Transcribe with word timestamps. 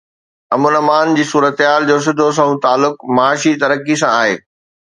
امن 0.55 0.73
امان 0.81 1.07
جي 1.17 1.23
صورتحال 1.31 1.81
جو 1.89 1.97
سڌو 2.05 2.27
سنئون 2.37 2.57
تعلق 2.65 2.95
معاشي 3.15 3.53
ترقي 3.63 3.95
سان 4.01 4.13
آهي. 4.21 4.35